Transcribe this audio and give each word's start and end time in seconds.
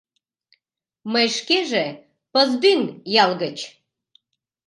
—Мый 1.11 1.27
шкеже— 1.37 1.85
Пыздӱҥ 2.31 2.81
ял 3.23 3.31
гыч. 3.43 3.57